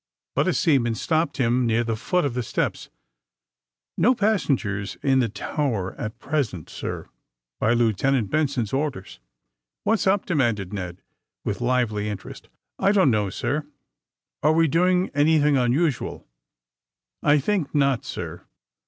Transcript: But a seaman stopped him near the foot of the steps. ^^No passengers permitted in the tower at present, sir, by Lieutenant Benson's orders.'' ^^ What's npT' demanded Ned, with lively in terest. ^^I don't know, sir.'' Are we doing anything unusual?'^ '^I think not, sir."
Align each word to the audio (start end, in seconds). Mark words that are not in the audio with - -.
But 0.35 0.47
a 0.47 0.53
seaman 0.55 0.95
stopped 0.95 1.37
him 1.37 1.67
near 1.67 1.83
the 1.83 1.95
foot 1.95 2.25
of 2.25 2.33
the 2.33 2.41
steps. 2.41 2.89
^^No 3.99 4.17
passengers 4.17 4.95
permitted 4.95 5.11
in 5.13 5.19
the 5.19 5.29
tower 5.29 5.93
at 5.93 6.17
present, 6.17 6.71
sir, 6.71 7.07
by 7.59 7.73
Lieutenant 7.73 8.31
Benson's 8.31 8.73
orders.'' 8.73 9.19
^^ 9.23 9.27
What's 9.83 10.05
npT' 10.07 10.25
demanded 10.25 10.73
Ned, 10.73 11.03
with 11.45 11.61
lively 11.61 12.09
in 12.09 12.17
terest. 12.17 12.47
^^I 12.79 12.91
don't 12.91 13.11
know, 13.11 13.29
sir.'' 13.29 13.67
Are 14.41 14.53
we 14.53 14.67
doing 14.67 15.11
anything 15.13 15.55
unusual?'^ 15.55 16.25
'^I 17.29 17.39
think 17.39 17.75
not, 17.75 18.03
sir." 18.03 18.43